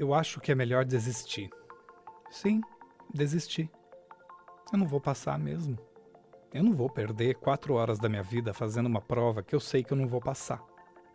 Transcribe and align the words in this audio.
Eu 0.00 0.14
acho 0.14 0.40
que 0.40 0.50
é 0.50 0.54
melhor 0.54 0.82
desistir. 0.86 1.50
Sim, 2.30 2.62
desistir. 3.12 3.70
Eu 4.72 4.78
não 4.78 4.88
vou 4.88 4.98
passar 4.98 5.38
mesmo. 5.38 5.78
Eu 6.54 6.64
não 6.64 6.72
vou 6.72 6.88
perder 6.88 7.34
quatro 7.34 7.74
horas 7.74 7.98
da 7.98 8.08
minha 8.08 8.22
vida 8.22 8.54
fazendo 8.54 8.86
uma 8.86 9.02
prova 9.02 9.42
que 9.42 9.54
eu 9.54 9.60
sei 9.60 9.84
que 9.84 9.92
eu 9.92 9.98
não 9.98 10.08
vou 10.08 10.18
passar. 10.18 10.64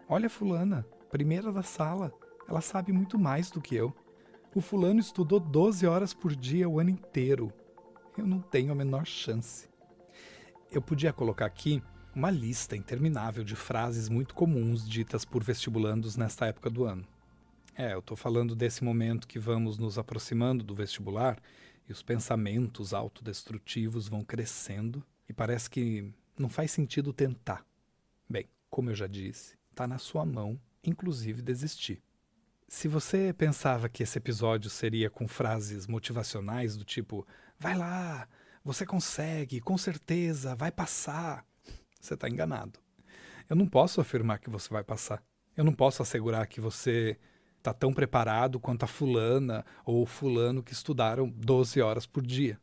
Olha 0.08 0.28
a 0.28 0.29
fulana, 0.29 0.86
primeira 1.10 1.52
da 1.52 1.63
sala. 1.63 2.13
Ela 2.48 2.62
sabe 2.62 2.92
muito 2.92 3.18
mais 3.18 3.50
do 3.50 3.60
que 3.60 3.76
eu. 3.76 3.92
O 4.53 4.62
fulano 4.62 4.99
estudou 4.99 5.40
12 5.40 5.88
horas 5.88 6.13
por 6.13 6.36
dia 6.36 6.70
o 6.70 6.79
ano 6.79 6.92
inteiro. 6.92 7.52
Eu 8.15 8.28
não 8.28 8.40
tenho 8.40 8.72
a 8.72 8.76
menor 8.76 9.08
chance. 9.08 9.67
Eu 10.72 10.79
podia 10.79 11.12
colocar 11.12 11.47
aqui 11.47 11.81
uma 12.13 12.29
lista 12.29 12.76
interminável 12.76 13.44
de 13.44 13.56
frases 13.56 14.10
muito 14.10 14.36
comuns 14.36 14.88
ditas 14.88 15.26
por 15.26 15.44
vestibulandos 15.44 16.16
nesta 16.16 16.45
época 16.45 16.70
do 16.70 16.84
ano. 16.84 17.15
É, 17.77 17.94
eu 17.94 17.99
estou 17.99 18.16
falando 18.16 18.55
desse 18.55 18.85
momento 18.85 19.27
que 19.27 19.38
vamos 19.38 19.77
nos 19.77 19.97
aproximando 19.97 20.63
do 20.63 20.73
vestibular 20.73 21.38
e 21.89 21.91
os 21.91 22.02
pensamentos 22.02 22.93
autodestrutivos 22.93 24.07
vão 24.07 24.23
crescendo 24.23 25.03
e 25.27 25.33
parece 25.33 25.70
que 25.70 26.09
não 26.39 26.47
faz 26.49 26.71
sentido 26.71 27.11
tentar. 27.11 27.66
Bem, 28.30 28.47
como 28.69 28.91
eu 28.91 28.95
já 28.95 29.07
disse, 29.07 29.57
está 29.71 29.85
na 29.85 29.97
sua 29.97 30.25
mão, 30.25 30.57
inclusive 30.85 31.41
desistir. 31.41 32.02
Se 32.66 32.88
você 32.88 33.33
pensava 33.33 33.89
que 33.89 34.03
esse 34.03 34.17
episódio 34.17 34.69
seria 34.69 35.09
com 35.09 35.27
frases 35.27 35.85
motivacionais 35.85 36.77
do 36.77 36.85
tipo: 36.85 37.27
vai 37.59 37.77
lá, 37.77 38.25
você 38.63 38.85
consegue, 38.85 39.59
com 39.59 39.77
certeza, 39.77 40.55
vai 40.55 40.71
passar, 40.71 41.45
você 41.99 42.13
está 42.13 42.30
enganado. 42.30 42.80
Eu 43.49 43.55
não 43.57 43.67
posso 43.67 43.99
afirmar 43.99 44.39
que 44.39 44.49
você 44.49 44.69
vai 44.69 44.83
passar. 44.83 45.21
Eu 45.57 45.66
não 45.66 45.73
posso 45.73 46.02
assegurar 46.02 46.47
que 46.47 46.61
você 46.61 47.19
está 47.65 47.73
tão 47.73 47.91
preparado 47.91 48.59
quanto 48.59 48.83
a 48.83 48.87
fulana 48.87 49.65
ou 49.83 50.03
o 50.03 50.05
fulano 50.05 50.61
que 50.61 50.71
estudaram 50.71 51.27
12 51.27 51.81
horas 51.81 52.05
por 52.05 52.22
dia. 52.22 52.59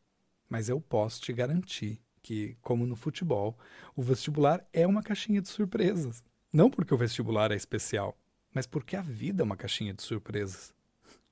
Mas 0.49 0.69
eu 0.69 0.81
posso 0.81 1.21
te 1.21 1.33
garantir 1.33 2.01
que, 2.23 2.57
como 2.63 2.87
no 2.87 2.95
futebol, 2.95 3.59
o 3.97 4.03
vestibular 4.03 4.65
é 4.73 4.87
uma 4.87 5.03
caixinha 5.03 5.43
de 5.43 5.49
surpresas. 5.49 6.23
Não 6.53 6.71
porque 6.71 6.95
o 6.95 6.97
vestibular 6.97 7.51
é 7.51 7.57
especial, 7.57 8.17
mas 8.55 8.65
porque 8.65 8.95
a 8.95 9.03
vida 9.03 9.43
é 9.43 9.45
uma 9.45 9.57
caixinha 9.57 9.93
de 9.93 10.03
surpresas. 10.03 10.73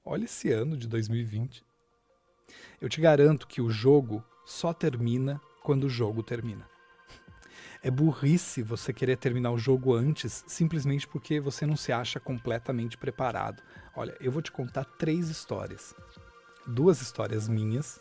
Olha 0.04 0.24
esse 0.24 0.50
ano 0.50 0.76
de 0.76 0.88
2020. 0.88 1.62
Eu 2.80 2.88
te 2.88 3.00
garanto 3.00 3.46
que 3.46 3.60
o 3.60 3.70
jogo 3.70 4.24
só 4.44 4.72
termina 4.72 5.40
quando 5.62 5.84
o 5.84 5.90
jogo 5.90 6.24
termina. 6.24 6.69
É 7.82 7.90
burrice 7.90 8.62
você 8.62 8.92
querer 8.92 9.16
terminar 9.16 9.52
o 9.52 9.58
jogo 9.58 9.94
antes 9.94 10.44
simplesmente 10.46 11.08
porque 11.08 11.40
você 11.40 11.64
não 11.64 11.76
se 11.76 11.90
acha 11.90 12.20
completamente 12.20 12.98
preparado. 12.98 13.62
Olha, 13.96 14.14
eu 14.20 14.30
vou 14.30 14.42
te 14.42 14.52
contar 14.52 14.84
três 14.84 15.30
histórias. 15.30 15.94
Duas 16.66 17.00
histórias 17.00 17.48
minhas 17.48 17.98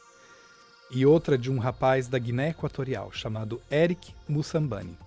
e 0.92 1.06
outra 1.06 1.38
de 1.38 1.50
um 1.50 1.60
rapaz 1.60 2.10
da 2.10 2.20
Guiné 2.20 2.50
Equatorial 2.50 3.10
chamado 3.14 3.62
Eric 3.72 4.14
Musambani. 4.28 4.98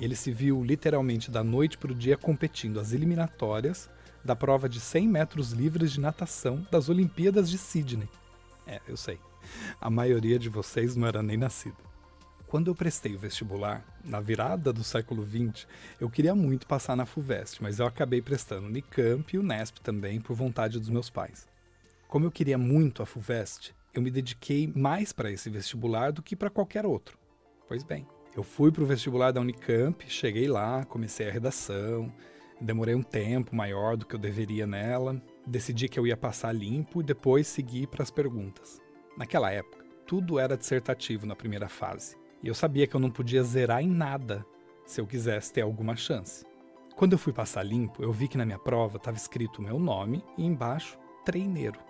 Ele 0.00 0.14
se 0.14 0.30
viu 0.30 0.62
literalmente 0.62 1.28
da 1.28 1.42
noite 1.42 1.76
para 1.76 1.90
o 1.90 1.94
dia 1.94 2.16
competindo 2.16 2.78
as 2.78 2.92
eliminatórias 2.92 3.90
da 4.24 4.36
prova 4.36 4.68
de 4.68 4.78
100 4.78 5.08
metros 5.08 5.50
livres 5.50 5.90
de 5.90 6.00
natação 6.00 6.64
das 6.70 6.88
Olimpíadas 6.88 7.50
de 7.50 7.58
Sydney. 7.58 8.08
É, 8.68 8.80
eu 8.86 8.96
sei. 8.96 9.18
A 9.80 9.90
maioria 9.90 10.38
de 10.38 10.48
vocês 10.48 10.94
não 10.94 11.08
era 11.08 11.24
nem 11.24 11.36
nascido. 11.36 11.91
Quando 12.52 12.68
eu 12.68 12.74
prestei 12.74 13.14
o 13.14 13.18
vestibular, 13.18 13.82
na 14.04 14.20
virada 14.20 14.74
do 14.74 14.84
século 14.84 15.26
XX, 15.26 15.66
eu 15.98 16.10
queria 16.10 16.34
muito 16.34 16.66
passar 16.66 16.94
na 16.94 17.06
FUVEST, 17.06 17.62
mas 17.62 17.78
eu 17.78 17.86
acabei 17.86 18.20
prestando 18.20 18.66
Unicamp 18.66 19.34
e 19.34 19.38
o 19.38 19.42
Nesp 19.42 19.78
também 19.78 20.20
por 20.20 20.36
vontade 20.36 20.78
dos 20.78 20.90
meus 20.90 21.08
pais. 21.08 21.48
Como 22.06 22.26
eu 22.26 22.30
queria 22.30 22.58
muito 22.58 23.02
a 23.02 23.06
FUVEST, 23.06 23.74
eu 23.94 24.02
me 24.02 24.10
dediquei 24.10 24.70
mais 24.76 25.14
para 25.14 25.30
esse 25.32 25.48
vestibular 25.48 26.12
do 26.12 26.22
que 26.22 26.36
para 26.36 26.50
qualquer 26.50 26.84
outro. 26.84 27.18
Pois 27.66 27.82
bem, 27.82 28.06
eu 28.36 28.42
fui 28.42 28.70
para 28.70 28.82
o 28.82 28.86
vestibular 28.86 29.30
da 29.30 29.40
Unicamp, 29.40 30.04
cheguei 30.06 30.46
lá, 30.46 30.84
comecei 30.84 31.30
a 31.30 31.32
redação, 31.32 32.12
demorei 32.60 32.94
um 32.94 33.02
tempo 33.02 33.56
maior 33.56 33.96
do 33.96 34.04
que 34.04 34.14
eu 34.14 34.20
deveria 34.20 34.66
nela, 34.66 35.18
decidi 35.46 35.88
que 35.88 35.98
eu 35.98 36.06
ia 36.06 36.18
passar 36.18 36.52
limpo 36.52 37.00
e 37.00 37.02
depois 37.02 37.46
seguir 37.46 37.86
para 37.86 38.02
as 38.02 38.10
perguntas. 38.10 38.78
Naquela 39.16 39.50
época, 39.50 39.86
tudo 40.06 40.38
era 40.38 40.54
dissertativo 40.54 41.24
na 41.24 41.34
primeira 41.34 41.70
fase, 41.70 42.20
e 42.42 42.48
eu 42.48 42.54
sabia 42.54 42.86
que 42.86 42.94
eu 42.94 43.00
não 43.00 43.10
podia 43.10 43.42
zerar 43.42 43.82
em 43.82 43.88
nada 43.88 44.44
se 44.84 45.00
eu 45.00 45.06
quisesse 45.06 45.52
ter 45.52 45.62
alguma 45.62 45.96
chance. 45.96 46.44
Quando 46.96 47.12
eu 47.12 47.18
fui 47.18 47.32
passar 47.32 47.62
limpo, 47.62 48.02
eu 48.02 48.12
vi 48.12 48.28
que 48.28 48.36
na 48.36 48.44
minha 48.44 48.58
prova 48.58 48.96
estava 48.96 49.16
escrito 49.16 49.58
o 49.58 49.62
meu 49.62 49.78
nome 49.78 50.24
e 50.36 50.44
embaixo 50.44 50.98
treineiro. 51.24 51.80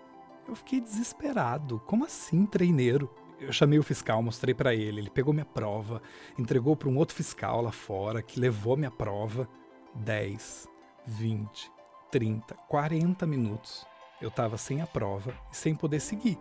Eu 0.47 0.55
fiquei 0.55 0.81
desesperado. 0.81 1.81
Como 1.87 2.05
assim 2.05 2.47
treineiro? 2.47 3.11
eu 3.43 3.53
chamei 3.53 3.79
o 3.79 3.83
fiscal, 3.83 4.23
mostrei 4.23 4.55
para 4.55 4.75
ele, 4.75 5.01
ele 5.01 5.11
pegou 5.11 5.35
minha 5.35 5.45
prova, 5.45 6.01
entregou 6.39 6.77
para 6.77 6.89
um 6.89 6.97
outro 6.97 7.15
fiscal 7.15 7.61
lá 7.61 7.73
fora 7.73 8.23
que 8.23 8.39
levou 8.39 8.77
minha 8.77 8.91
prova 8.91 9.49
10, 9.97 10.69
20, 11.07 11.71
30, 12.11 12.55
40 12.69 13.27
minutos. 13.27 13.85
Eu 14.21 14.29
estava 14.29 14.57
sem 14.57 14.81
a 14.81 14.87
prova 14.87 15.35
e 15.51 15.57
sem 15.57 15.75
poder 15.75 16.01
seguir. 16.01 16.39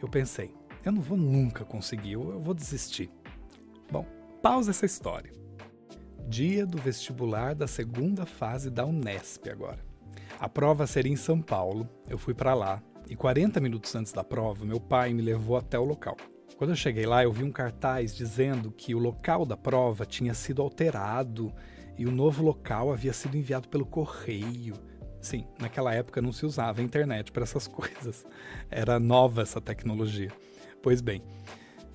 Eu 0.00 0.08
pensei, 0.08 0.54
eu 0.84 0.92
não 0.92 1.00
vou 1.00 1.16
nunca 1.16 1.64
conseguir, 1.64 2.12
eu 2.12 2.40
vou 2.40 2.54
desistir. 2.54 3.10
Pausa 4.42 4.70
essa 4.70 4.86
história. 4.86 5.32
Dia 6.28 6.64
do 6.64 6.78
vestibular 6.78 7.56
da 7.56 7.66
segunda 7.66 8.24
fase 8.24 8.70
da 8.70 8.86
Unesp 8.86 9.48
agora. 9.48 9.84
A 10.38 10.48
prova 10.48 10.86
seria 10.86 11.12
em 11.12 11.16
São 11.16 11.42
Paulo. 11.42 11.88
Eu 12.08 12.16
fui 12.16 12.34
para 12.34 12.54
lá, 12.54 12.80
e 13.10 13.16
40 13.16 13.58
minutos 13.60 13.92
antes 13.96 14.12
da 14.12 14.22
prova, 14.22 14.64
meu 14.64 14.78
pai 14.78 15.12
me 15.12 15.22
levou 15.22 15.56
até 15.56 15.76
o 15.76 15.84
local. 15.84 16.16
Quando 16.56 16.70
eu 16.70 16.76
cheguei 16.76 17.04
lá, 17.04 17.24
eu 17.24 17.32
vi 17.32 17.42
um 17.42 17.50
cartaz 17.50 18.14
dizendo 18.14 18.70
que 18.70 18.94
o 18.94 18.98
local 18.98 19.44
da 19.44 19.56
prova 19.56 20.06
tinha 20.06 20.34
sido 20.34 20.62
alterado 20.62 21.52
e 21.96 22.06
o 22.06 22.12
novo 22.12 22.44
local 22.44 22.92
havia 22.92 23.12
sido 23.12 23.36
enviado 23.36 23.68
pelo 23.68 23.86
correio. 23.86 24.74
Sim, 25.20 25.48
naquela 25.58 25.92
época 25.92 26.22
não 26.22 26.30
se 26.30 26.46
usava 26.46 26.80
a 26.80 26.84
internet 26.84 27.32
para 27.32 27.42
essas 27.42 27.66
coisas. 27.68 28.24
Era 28.70 29.00
nova 29.00 29.42
essa 29.42 29.60
tecnologia. 29.60 30.30
Pois 30.80 31.00
bem, 31.00 31.22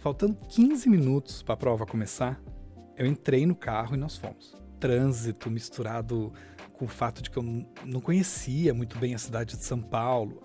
faltando 0.04 0.36
15 0.50 0.90
minutos 0.90 1.42
para 1.42 1.54
a 1.54 1.58
prova 1.58 1.86
começar, 1.86 2.38
eu 2.98 3.08
entrei 3.08 3.46
no 3.46 3.56
carro 3.56 3.96
e 3.96 3.98
nós 3.98 4.18
fomos. 4.18 4.54
Trânsito 4.78 5.50
misturado 5.50 6.34
com 6.74 6.84
o 6.84 6.90
fato 6.90 7.24
de 7.24 7.30
que 7.30 7.38
eu 7.38 7.66
não 7.86 8.02
conhecia 8.02 8.74
muito 8.74 9.00
bem 9.00 9.16
a 9.16 9.18
cidade 9.18 9.56
de 9.56 9.64
São 9.64 9.82
Paulo, 9.82 10.44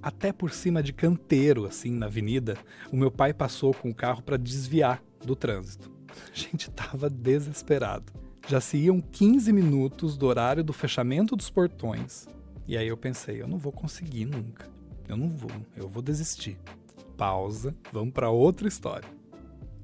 até 0.00 0.32
por 0.32 0.52
cima 0.52 0.80
de 0.80 0.92
canteiro, 0.92 1.66
assim, 1.66 1.90
na 1.90 2.06
avenida, 2.06 2.56
o 2.92 2.96
meu 2.96 3.10
pai 3.10 3.34
passou 3.34 3.74
com 3.74 3.90
o 3.90 3.94
carro 3.94 4.22
para 4.22 4.36
desviar 4.36 5.02
do 5.24 5.34
trânsito. 5.34 5.90
A 6.32 6.38
gente 6.38 6.70
estava 6.70 7.10
desesperado. 7.10 8.12
Já 8.46 8.60
se 8.60 8.76
iam 8.76 9.00
15 9.00 9.52
minutos 9.52 10.16
do 10.16 10.26
horário 10.26 10.62
do 10.62 10.72
fechamento 10.72 11.34
dos 11.34 11.50
portões. 11.50 12.28
E 12.64 12.76
aí 12.76 12.86
eu 12.86 12.96
pensei, 12.96 13.42
eu 13.42 13.48
não 13.48 13.58
vou 13.58 13.72
conseguir 13.72 14.26
nunca. 14.26 14.70
Eu 15.08 15.16
não 15.16 15.28
vou, 15.28 15.50
eu 15.76 15.88
vou 15.88 16.00
desistir. 16.00 16.56
Pausa, 17.16 17.74
vamos 17.92 18.12
para 18.12 18.30
outra 18.30 18.68
história. 18.68 19.08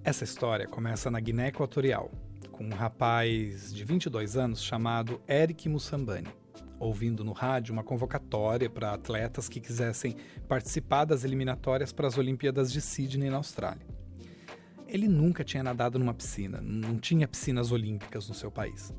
Essa 0.03 0.25
história 0.25 0.67
começa 0.67 1.11
na 1.11 1.21
Guiné 1.21 1.49
Equatorial, 1.49 2.11
com 2.51 2.65
um 2.65 2.75
rapaz 2.75 3.73
de 3.73 3.85
22 3.85 4.37
anos 4.37 4.63
chamado 4.63 5.21
Eric 5.29 5.69
Musambani 5.69 6.29
ouvindo 6.81 7.23
no 7.23 7.33
rádio 7.33 7.75
uma 7.75 7.85
convocatória 7.85 8.69
para 8.71 8.95
atletas 8.95 9.49
que 9.49 9.61
quisessem 9.61 10.17
participar 10.49 11.05
das 11.05 11.23
eliminatórias 11.25 11.93
para 11.93 12.09
as 12.09 12.17
Olimpíadas 12.17 12.73
de 12.73 12.81
Sydney, 12.81 13.29
na 13.29 13.37
Austrália. 13.37 13.87
Ele 14.89 15.07
nunca 15.07 15.45
tinha 15.45 15.63
nadado 15.63 15.99
numa 15.99 16.15
piscina, 16.15 16.59
não 16.61 16.99
tinha 16.99 17.29
piscinas 17.29 17.71
olímpicas 17.71 18.29
no 18.29 18.35
seu 18.35 18.51
país. 18.51 18.93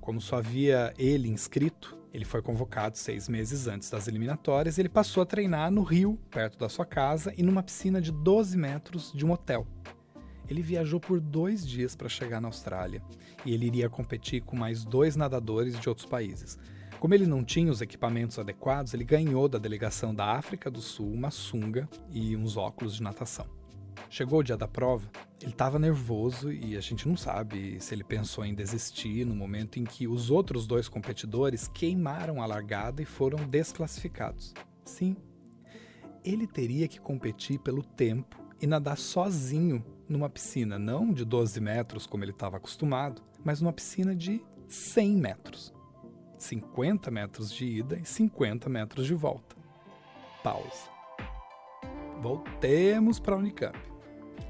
Como 0.00 0.20
só 0.20 0.36
havia 0.36 0.94
ele 0.98 1.28
inscrito, 1.28 1.97
ele 2.12 2.24
foi 2.24 2.40
convocado 2.42 2.96
seis 2.96 3.28
meses 3.28 3.66
antes 3.66 3.90
das 3.90 4.08
eliminatórias 4.08 4.78
e 4.78 4.80
ele 4.80 4.88
passou 4.88 5.22
a 5.22 5.26
treinar 5.26 5.70
no 5.70 5.82
rio, 5.82 6.18
perto 6.30 6.58
da 6.58 6.68
sua 6.68 6.86
casa, 6.86 7.32
e 7.36 7.42
numa 7.42 7.62
piscina 7.62 8.00
de 8.00 8.10
12 8.10 8.56
metros 8.56 9.12
de 9.12 9.26
um 9.26 9.32
hotel. 9.32 9.66
Ele 10.48 10.62
viajou 10.62 10.98
por 10.98 11.20
dois 11.20 11.66
dias 11.66 11.94
para 11.94 12.08
chegar 12.08 12.40
na 12.40 12.48
Austrália 12.48 13.02
e 13.44 13.52
ele 13.52 13.66
iria 13.66 13.90
competir 13.90 14.42
com 14.42 14.56
mais 14.56 14.84
dois 14.84 15.14
nadadores 15.14 15.78
de 15.78 15.88
outros 15.88 16.06
países. 16.06 16.58
Como 16.98 17.14
ele 17.14 17.26
não 17.26 17.44
tinha 17.44 17.70
os 17.70 17.80
equipamentos 17.80 18.38
adequados, 18.38 18.94
ele 18.94 19.04
ganhou 19.04 19.48
da 19.48 19.58
delegação 19.58 20.14
da 20.14 20.32
África 20.32 20.70
do 20.70 20.80
Sul 20.80 21.12
uma 21.12 21.30
sunga 21.30 21.88
e 22.10 22.34
uns 22.34 22.56
óculos 22.56 22.96
de 22.96 23.02
natação. 23.02 23.57
Chegou 24.10 24.40
o 24.40 24.42
dia 24.42 24.56
da 24.56 24.66
prova, 24.66 25.08
ele 25.40 25.52
estava 25.52 25.78
nervoso 25.78 26.52
e 26.52 26.76
a 26.76 26.80
gente 26.80 27.06
não 27.06 27.16
sabe 27.16 27.80
se 27.80 27.94
ele 27.94 28.02
pensou 28.02 28.44
em 28.44 28.54
desistir 28.54 29.24
no 29.24 29.34
momento 29.34 29.78
em 29.78 29.84
que 29.84 30.08
os 30.08 30.30
outros 30.30 30.66
dois 30.66 30.88
competidores 30.88 31.68
queimaram 31.68 32.42
a 32.42 32.46
largada 32.46 33.02
e 33.02 33.04
foram 33.04 33.46
desclassificados. 33.46 34.54
Sim, 34.84 35.16
ele 36.24 36.46
teria 36.46 36.88
que 36.88 37.00
competir 37.00 37.58
pelo 37.58 37.82
tempo 37.82 38.42
e 38.60 38.66
nadar 38.66 38.96
sozinho 38.96 39.84
numa 40.08 40.28
piscina, 40.28 40.78
não 40.78 41.12
de 41.12 41.24
12 41.24 41.60
metros 41.60 42.06
como 42.06 42.24
ele 42.24 42.32
estava 42.32 42.56
acostumado, 42.56 43.22
mas 43.44 43.60
numa 43.60 43.72
piscina 43.72 44.14
de 44.14 44.42
100 44.66 45.16
metros. 45.16 45.74
50 46.38 47.10
metros 47.10 47.52
de 47.52 47.66
ida 47.66 47.98
e 47.98 48.04
50 48.04 48.68
metros 48.68 49.06
de 49.06 49.14
volta. 49.14 49.56
Pausa. 50.42 50.88
Voltemos 52.20 53.18
para 53.18 53.34
a 53.34 53.38
Unicamp. 53.38 53.87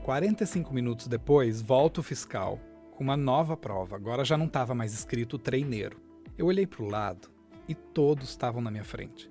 45 0.02 0.72
minutos 0.72 1.06
depois, 1.06 1.60
volta 1.60 2.00
o 2.00 2.02
fiscal 2.02 2.58
com 2.92 3.04
uma 3.04 3.16
nova 3.16 3.56
prova. 3.56 3.94
Agora 3.94 4.24
já 4.24 4.36
não 4.36 4.46
estava 4.46 4.74
mais 4.74 4.92
escrito 4.92 5.38
treineiro. 5.38 6.00
Eu 6.36 6.46
olhei 6.46 6.66
para 6.66 6.82
o 6.82 6.88
lado 6.88 7.30
e 7.68 7.74
todos 7.74 8.28
estavam 8.30 8.60
na 8.60 8.70
minha 8.70 8.84
frente. 8.84 9.30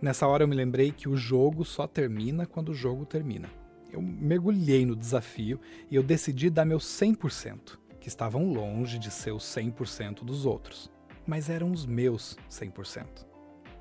Nessa 0.00 0.26
hora 0.26 0.42
eu 0.42 0.48
me 0.48 0.56
lembrei 0.56 0.90
que 0.90 1.08
o 1.08 1.16
jogo 1.16 1.64
só 1.64 1.86
termina 1.86 2.46
quando 2.46 2.70
o 2.70 2.74
jogo 2.74 3.06
termina. 3.06 3.48
Eu 3.92 4.02
mergulhei 4.02 4.84
no 4.84 4.96
desafio 4.96 5.60
e 5.90 5.94
eu 5.94 6.02
decidi 6.02 6.50
dar 6.50 6.64
meu 6.64 6.78
100%, 6.78 7.78
que 8.00 8.08
estavam 8.08 8.52
longe 8.52 8.98
de 8.98 9.10
ser 9.10 9.30
os 9.32 9.44
100% 9.44 10.24
dos 10.24 10.44
outros, 10.44 10.90
mas 11.26 11.48
eram 11.48 11.70
os 11.70 11.86
meus 11.86 12.36
100%. 12.50 13.24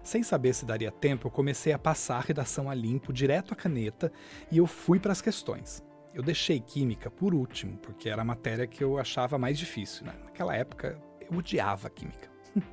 Sem 0.03 0.21
saber 0.21 0.53
se 0.53 0.65
daria 0.65 0.91
tempo, 0.91 1.27
eu 1.27 1.31
comecei 1.31 1.73
a 1.73 1.79
passar 1.79 2.17
a 2.17 2.21
redação 2.21 2.69
a 2.69 2.75
limpo, 2.75 3.11
direto 3.11 3.53
à 3.53 3.55
caneta, 3.55 4.11
e 4.51 4.57
eu 4.57 4.67
fui 4.67 4.99
para 4.99 5.11
as 5.11 5.21
questões. 5.21 5.83
Eu 6.13 6.21
deixei 6.21 6.60
química 6.60 7.10
por 7.10 7.33
último, 7.33 7.75
porque 7.77 8.07
era 8.07 8.21
a 8.21 8.25
matéria 8.25 8.68
que 8.68 8.83
eu 8.83 9.00
achava 9.00 9.38
mais 9.39 9.57
difícil. 9.57 10.06
Né? 10.06 10.13
Naquela 10.24 10.56
época, 10.56 11.01
eu 11.19 11.36
odiava 11.38 11.89
química. 11.89 12.30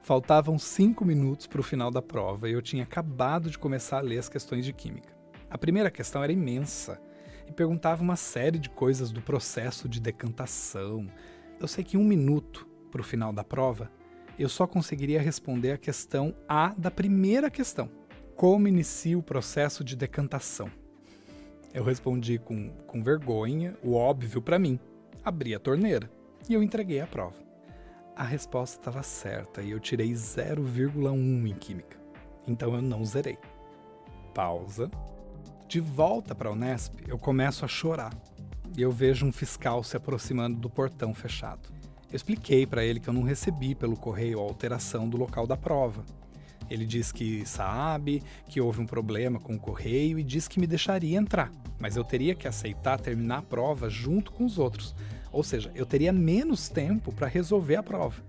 Faltavam 0.00 0.58
cinco 0.58 1.04
minutos 1.04 1.46
para 1.46 1.60
o 1.60 1.64
final 1.64 1.90
da 1.90 2.00
prova 2.00 2.48
e 2.48 2.52
eu 2.52 2.62
tinha 2.62 2.84
acabado 2.84 3.50
de 3.50 3.58
começar 3.58 3.98
a 3.98 4.02
ler 4.02 4.18
as 4.18 4.30
questões 4.30 4.64
de 4.64 4.72
química. 4.72 5.14
A 5.50 5.58
primeira 5.58 5.90
questão 5.90 6.24
era 6.24 6.32
imensa 6.32 6.98
e 7.46 7.52
perguntava 7.52 8.02
uma 8.02 8.16
série 8.16 8.58
de 8.58 8.70
coisas 8.70 9.10
do 9.10 9.20
processo 9.20 9.86
de 9.86 10.00
decantação. 10.00 11.06
Eu 11.60 11.68
sei 11.68 11.84
que 11.84 11.98
um 11.98 12.04
minuto 12.04 12.66
para 12.90 13.02
o 13.02 13.04
final 13.04 13.30
da 13.30 13.44
prova, 13.44 13.90
eu 14.38 14.48
só 14.48 14.66
conseguiria 14.66 15.20
responder 15.20 15.72
a 15.72 15.78
questão 15.78 16.34
A 16.48 16.74
da 16.78 16.90
primeira 16.90 17.50
questão. 17.50 17.90
Como 18.34 18.68
inicia 18.68 19.18
o 19.18 19.22
processo 19.22 19.84
de 19.84 19.94
decantação? 19.96 20.70
Eu 21.72 21.84
respondi 21.84 22.38
com, 22.38 22.70
com 22.86 23.02
vergonha, 23.02 23.76
o 23.82 23.94
óbvio 23.94 24.40
para 24.40 24.58
mim. 24.58 24.78
Abri 25.22 25.54
a 25.54 25.58
torneira 25.58 26.10
e 26.48 26.54
eu 26.54 26.62
entreguei 26.62 27.00
a 27.00 27.06
prova. 27.06 27.36
A 28.16 28.24
resposta 28.24 28.80
estava 28.80 29.02
certa 29.02 29.62
e 29.62 29.70
eu 29.70 29.78
tirei 29.78 30.10
0,1 30.12 31.46
em 31.46 31.54
química. 31.54 31.98
Então 32.46 32.74
eu 32.74 32.82
não 32.82 33.04
zerei. 33.04 33.38
Pausa. 34.34 34.90
De 35.68 35.80
volta 35.80 36.34
para 36.34 36.48
a 36.48 36.52
Unesp, 36.52 36.94
eu 37.06 37.18
começo 37.18 37.64
a 37.64 37.68
chorar 37.68 38.14
e 38.76 38.80
eu 38.80 38.90
vejo 38.90 39.26
um 39.26 39.32
fiscal 39.32 39.84
se 39.84 39.96
aproximando 39.96 40.58
do 40.58 40.70
portão 40.70 41.12
fechado. 41.12 41.68
Eu 42.10 42.16
expliquei 42.16 42.66
para 42.66 42.82
ele 42.82 43.00
que 43.00 43.08
eu 43.08 43.12
não 43.12 43.22
recebi 43.22 43.74
pelo 43.74 43.96
correio 43.96 44.40
a 44.40 44.42
alteração 44.42 45.06
do 45.06 45.18
local 45.18 45.46
da 45.46 45.56
prova 45.56 46.02
ele 46.70 46.84
diz 46.84 47.12
que 47.12 47.46
sabe, 47.46 48.22
que 48.46 48.60
houve 48.60 48.80
um 48.80 48.86
problema 48.86 49.38
com 49.40 49.54
o 49.54 49.58
correio 49.58 50.18
e 50.18 50.24
diz 50.24 50.46
que 50.46 50.60
me 50.60 50.66
deixaria 50.66 51.18
entrar, 51.18 51.50
mas 51.78 51.96
eu 51.96 52.04
teria 52.04 52.34
que 52.34 52.48
aceitar 52.48 53.00
terminar 53.00 53.38
a 53.38 53.42
prova 53.42 53.88
junto 53.88 54.32
com 54.32 54.44
os 54.44 54.58
outros. 54.58 54.94
Ou 55.32 55.42
seja, 55.42 55.70
eu 55.74 55.86
teria 55.86 56.12
menos 56.12 56.68
tempo 56.68 57.12
para 57.12 57.26
resolver 57.26 57.76
a 57.76 57.82
prova. 57.82 58.22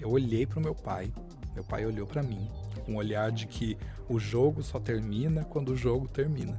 Eu 0.00 0.10
olhei 0.10 0.46
para 0.46 0.58
o 0.58 0.62
meu 0.62 0.74
pai, 0.74 1.12
meu 1.54 1.64
pai 1.64 1.86
olhou 1.86 2.06
para 2.06 2.22
mim, 2.22 2.50
com 2.84 2.92
um 2.92 2.96
olhar 2.96 3.30
de 3.30 3.46
que 3.46 3.76
o 4.08 4.18
jogo 4.18 4.62
só 4.62 4.78
termina 4.78 5.44
quando 5.44 5.70
o 5.70 5.76
jogo 5.76 6.06
termina. 6.06 6.58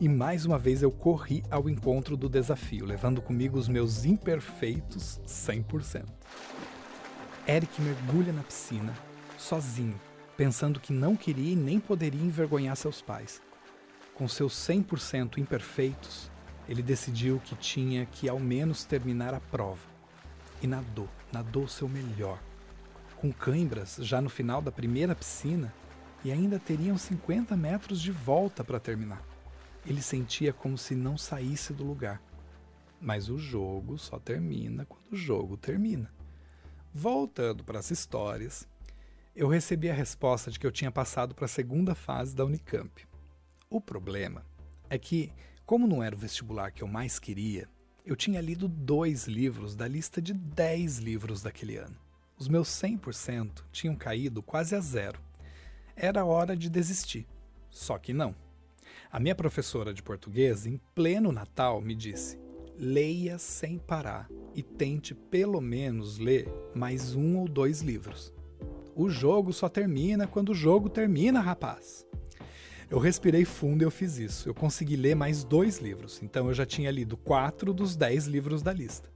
E 0.00 0.08
mais 0.08 0.44
uma 0.44 0.58
vez 0.58 0.82
eu 0.82 0.90
corri 0.90 1.42
ao 1.50 1.68
encontro 1.68 2.16
do 2.16 2.28
desafio, 2.28 2.84
levando 2.84 3.20
comigo 3.20 3.58
os 3.58 3.68
meus 3.68 4.04
imperfeitos 4.04 5.20
100%. 5.26 6.04
Eric 7.46 7.80
mergulha 7.80 8.32
na 8.32 8.42
piscina, 8.42 8.92
sozinho, 9.38 10.00
pensando 10.36 10.78
que 10.78 10.92
não 10.92 11.16
queria 11.16 11.52
e 11.52 11.56
nem 11.56 11.80
poderia 11.80 12.20
envergonhar 12.20 12.76
seus 12.76 13.00
pais. 13.00 13.40
Com 14.14 14.28
seus 14.28 14.54
100% 14.54 15.38
imperfeitos, 15.38 16.30
ele 16.68 16.82
decidiu 16.82 17.40
que 17.44 17.54
tinha 17.54 18.06
que 18.06 18.28
ao 18.28 18.38
menos 18.38 18.84
terminar 18.84 19.34
a 19.34 19.40
prova. 19.40 19.96
E 20.60 20.66
nadou, 20.66 21.08
nadou 21.32 21.66
seu 21.68 21.88
melhor. 21.88 22.42
Com 23.16 23.32
cãibras 23.32 23.96
já 24.00 24.20
no 24.20 24.28
final 24.28 24.60
da 24.60 24.72
primeira 24.72 25.14
piscina 25.14 25.72
e 26.24 26.32
ainda 26.32 26.58
teriam 26.58 26.98
50 26.98 27.56
metros 27.56 28.00
de 28.00 28.10
volta 28.10 28.64
para 28.64 28.80
terminar. 28.80 29.22
Ele 29.86 30.02
sentia 30.02 30.52
como 30.52 30.76
se 30.76 30.94
não 30.94 31.16
saísse 31.16 31.72
do 31.72 31.84
lugar. 31.84 32.20
Mas 33.00 33.28
o 33.28 33.38
jogo 33.38 33.98
só 33.98 34.18
termina 34.18 34.84
quando 34.86 35.12
o 35.12 35.16
jogo 35.16 35.56
termina. 35.56 36.10
Voltando 36.92 37.62
para 37.62 37.78
as 37.78 37.90
histórias, 37.90 38.66
eu 39.36 39.48
recebi 39.48 39.90
a 39.90 39.94
resposta 39.94 40.50
de 40.50 40.58
que 40.58 40.66
eu 40.66 40.72
tinha 40.72 40.90
passado 40.90 41.34
para 41.34 41.44
a 41.44 41.48
segunda 41.48 41.94
fase 41.94 42.34
da 42.34 42.42
Unicamp. 42.42 43.06
O 43.68 43.82
problema 43.82 44.42
é 44.88 44.98
que, 44.98 45.30
como 45.66 45.86
não 45.86 46.02
era 46.02 46.16
o 46.16 46.18
vestibular 46.18 46.72
que 46.72 46.82
eu 46.82 46.88
mais 46.88 47.18
queria, 47.18 47.68
eu 48.02 48.16
tinha 48.16 48.40
lido 48.40 48.66
dois 48.66 49.26
livros 49.26 49.76
da 49.76 49.86
lista 49.86 50.22
de 50.22 50.32
10 50.32 50.98
livros 51.00 51.42
daquele 51.42 51.76
ano. 51.76 51.96
Os 52.38 52.48
meus 52.48 52.68
100% 52.68 53.62
tinham 53.70 53.94
caído 53.94 54.42
quase 54.42 54.74
a 54.74 54.80
zero. 54.80 55.20
Era 55.94 56.24
hora 56.24 56.56
de 56.56 56.70
desistir. 56.70 57.26
Só 57.68 57.98
que 57.98 58.14
não. 58.14 58.34
A 59.12 59.20
minha 59.20 59.34
professora 59.34 59.92
de 59.92 60.02
português, 60.02 60.64
em 60.64 60.80
pleno 60.94 61.30
Natal, 61.30 61.80
me 61.82 61.94
disse: 61.94 62.38
leia 62.78 63.36
sem 63.36 63.78
parar 63.78 64.30
e 64.54 64.62
tente 64.62 65.14
pelo 65.14 65.60
menos 65.60 66.16
ler 66.16 66.48
mais 66.74 67.14
um 67.14 67.36
ou 67.36 67.46
dois 67.46 67.82
livros. 67.82 68.32
O 68.98 69.10
jogo 69.10 69.52
só 69.52 69.68
termina 69.68 70.26
quando 70.26 70.52
o 70.52 70.54
jogo 70.54 70.88
termina, 70.88 71.38
rapaz. 71.38 72.06
Eu 72.88 72.98
respirei 72.98 73.44
fundo 73.44 73.82
e 73.82 73.84
eu 73.84 73.90
fiz 73.90 74.16
isso. 74.16 74.48
Eu 74.48 74.54
consegui 74.54 74.96
ler 74.96 75.14
mais 75.14 75.44
dois 75.44 75.80
livros, 75.80 76.22
então 76.22 76.46
eu 76.46 76.54
já 76.54 76.64
tinha 76.64 76.90
lido 76.90 77.14
quatro 77.14 77.74
dos 77.74 77.94
dez 77.94 78.24
livros 78.24 78.62
da 78.62 78.72
lista. 78.72 79.10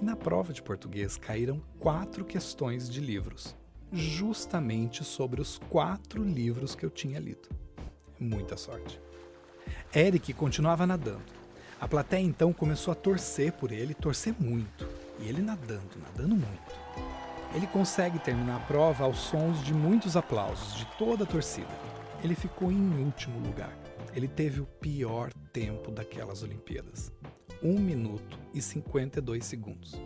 E 0.00 0.02
na 0.02 0.16
prova 0.16 0.54
de 0.54 0.62
português 0.62 1.18
caíram 1.18 1.60
quatro 1.78 2.24
questões 2.24 2.88
de 2.88 2.98
livros, 2.98 3.54
justamente 3.92 5.04
sobre 5.04 5.38
os 5.38 5.58
quatro 5.68 6.24
livros 6.24 6.74
que 6.74 6.86
eu 6.86 6.90
tinha 6.90 7.20
lido. 7.20 7.50
Muita 8.18 8.56
sorte. 8.56 8.98
Eric 9.94 10.32
continuava 10.32 10.86
nadando. 10.86 11.30
A 11.78 11.86
plateia 11.86 12.24
então 12.24 12.54
começou 12.54 12.92
a 12.92 12.94
torcer 12.94 13.52
por 13.52 13.70
ele, 13.70 13.92
torcer 13.92 14.34
muito. 14.40 14.88
E 15.18 15.28
ele 15.28 15.42
nadando, 15.42 15.98
nadando 15.98 16.34
muito. 16.34 16.79
Ele 17.52 17.66
consegue 17.66 18.18
terminar 18.20 18.56
a 18.56 18.66
prova 18.66 19.04
aos 19.04 19.18
sons 19.18 19.60
de 19.64 19.74
muitos 19.74 20.16
aplausos 20.16 20.74
de 20.74 20.86
toda 20.96 21.24
a 21.24 21.26
torcida. 21.26 21.68
Ele 22.22 22.36
ficou 22.36 22.70
em 22.70 23.04
último 23.04 23.40
lugar. 23.40 23.76
Ele 24.14 24.28
teve 24.28 24.60
o 24.60 24.66
pior 24.66 25.32
tempo 25.52 25.90
daquelas 25.90 26.44
Olimpíadas. 26.44 27.12
1 27.60 27.78
minuto 27.78 28.38
e 28.54 28.62
52 28.62 29.44
segundos. 29.44 30.00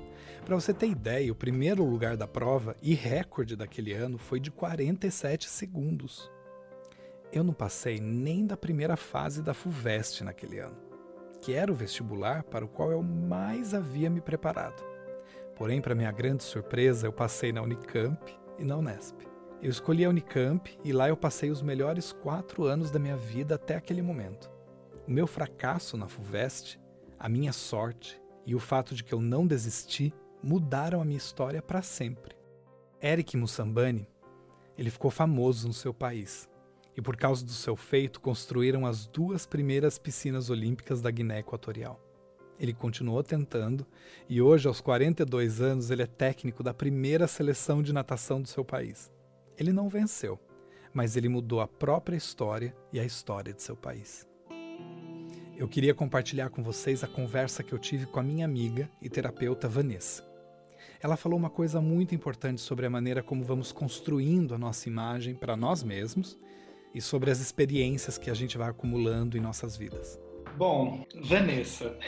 Para 0.44 0.54
você 0.54 0.72
ter 0.72 0.88
ideia, 0.88 1.30
o 1.30 1.36
primeiro 1.36 1.84
lugar 1.84 2.16
da 2.16 2.26
prova 2.26 2.76
e 2.82 2.94
recorde 2.94 3.56
daquele 3.56 3.92
ano 3.92 4.16
foi 4.16 4.40
de 4.40 4.50
47 4.50 5.48
segundos. 5.48 6.30
Eu 7.30 7.44
não 7.44 7.52
passei 7.52 8.00
nem 8.00 8.46
da 8.46 8.56
primeira 8.56 8.96
fase 8.96 9.42
da 9.42 9.52
FUVEST 9.52 10.24
naquele 10.24 10.60
ano, 10.60 10.76
que 11.42 11.52
era 11.52 11.70
o 11.70 11.74
vestibular 11.74 12.42
para 12.42 12.64
o 12.64 12.68
qual 12.68 12.90
eu 12.90 13.02
mais 13.02 13.74
havia 13.74 14.08
me 14.08 14.20
preparado. 14.20 14.93
Porém, 15.56 15.80
para 15.80 15.94
minha 15.94 16.10
grande 16.10 16.42
surpresa, 16.42 17.06
eu 17.06 17.12
passei 17.12 17.52
na 17.52 17.62
Unicamp 17.62 18.18
e 18.58 18.64
na 18.64 18.76
Unesp. 18.76 19.20
Eu 19.62 19.70
escolhi 19.70 20.04
a 20.04 20.08
Unicamp 20.08 20.76
e 20.84 20.92
lá 20.92 21.08
eu 21.08 21.16
passei 21.16 21.50
os 21.50 21.62
melhores 21.62 22.12
quatro 22.12 22.64
anos 22.64 22.90
da 22.90 22.98
minha 22.98 23.16
vida 23.16 23.54
até 23.54 23.76
aquele 23.76 24.02
momento. 24.02 24.50
O 25.06 25.10
meu 25.10 25.26
fracasso 25.26 25.96
na 25.96 26.08
FUVEST, 26.08 26.78
a 27.18 27.28
minha 27.28 27.52
sorte 27.52 28.20
e 28.44 28.54
o 28.54 28.60
fato 28.60 28.94
de 28.94 29.02
que 29.02 29.14
eu 29.14 29.20
não 29.20 29.46
desisti 29.46 30.12
mudaram 30.42 31.00
a 31.00 31.04
minha 31.04 31.16
história 31.16 31.62
para 31.62 31.82
sempre. 31.82 32.36
Eric 33.02 33.36
Mussambani, 33.36 34.06
ele 34.76 34.90
ficou 34.90 35.10
famoso 35.10 35.66
no 35.66 35.72
seu 35.72 35.94
país 35.94 36.48
e 36.96 37.00
por 37.00 37.16
causa 37.16 37.44
do 37.44 37.52
seu 37.52 37.76
feito 37.76 38.20
construíram 38.20 38.84
as 38.84 39.06
duas 39.06 39.46
primeiras 39.46 39.98
piscinas 39.98 40.50
olímpicas 40.50 41.00
da 41.00 41.10
Guiné 41.10 41.38
Equatorial. 41.38 42.03
Ele 42.58 42.72
continuou 42.72 43.22
tentando 43.22 43.86
e 44.28 44.40
hoje, 44.40 44.68
aos 44.68 44.80
42 44.80 45.60
anos, 45.60 45.90
ele 45.90 46.02
é 46.02 46.06
técnico 46.06 46.62
da 46.62 46.72
primeira 46.72 47.26
seleção 47.26 47.82
de 47.82 47.92
natação 47.92 48.40
do 48.40 48.48
seu 48.48 48.64
país. 48.64 49.10
Ele 49.58 49.72
não 49.72 49.88
venceu, 49.88 50.38
mas 50.92 51.16
ele 51.16 51.28
mudou 51.28 51.60
a 51.60 51.66
própria 51.66 52.16
história 52.16 52.74
e 52.92 53.00
a 53.00 53.04
história 53.04 53.52
de 53.52 53.62
seu 53.62 53.76
país. 53.76 54.26
Eu 55.56 55.68
queria 55.68 55.94
compartilhar 55.94 56.50
com 56.50 56.62
vocês 56.62 57.04
a 57.04 57.08
conversa 57.08 57.62
que 57.62 57.72
eu 57.72 57.78
tive 57.78 58.06
com 58.06 58.18
a 58.18 58.22
minha 58.22 58.44
amiga 58.44 58.90
e 59.00 59.08
terapeuta 59.08 59.68
Vanessa. 59.68 60.24
Ela 61.00 61.16
falou 61.16 61.38
uma 61.38 61.50
coisa 61.50 61.80
muito 61.80 62.14
importante 62.14 62.60
sobre 62.60 62.86
a 62.86 62.90
maneira 62.90 63.22
como 63.22 63.44
vamos 63.44 63.70
construindo 63.70 64.54
a 64.54 64.58
nossa 64.58 64.88
imagem 64.88 65.34
para 65.34 65.56
nós 65.56 65.82
mesmos 65.82 66.38
e 66.94 67.00
sobre 67.00 67.30
as 67.30 67.40
experiências 67.40 68.16
que 68.16 68.30
a 68.30 68.34
gente 68.34 68.56
vai 68.56 68.70
acumulando 68.70 69.36
em 69.36 69.40
nossas 69.40 69.76
vidas. 69.76 70.18
Bom, 70.56 71.04
Vanessa. 71.22 71.98